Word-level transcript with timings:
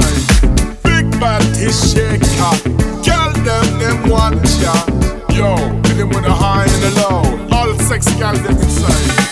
mind. 0.00 0.22
Big 0.82 1.06
body 1.20 1.70
shaker, 1.72 2.54
girl 3.04 3.32
them 3.44 3.66
them 3.78 4.10
want 4.10 4.44
ya. 4.60 4.74
Yo, 5.30 5.56
them 5.96 6.08
with 6.08 6.24
high 6.24 6.66
and 6.66 6.96
low. 6.96 7.56
All 7.56 7.74
sexy 7.78 8.18
them 8.18 8.36
inside. 8.46 9.28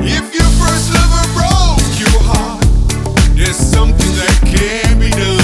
If 0.00 0.34
your 0.34 0.50
first 0.60 0.92
lover 0.94 1.24
broke 1.34 1.47
something 3.58 4.14
that 4.14 4.40
can't 4.44 5.00
be 5.00 5.10
done. 5.10 5.37